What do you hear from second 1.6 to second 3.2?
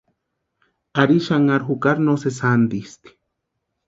jukari no sési jantisti.